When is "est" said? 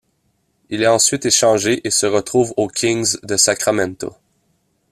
0.81-0.87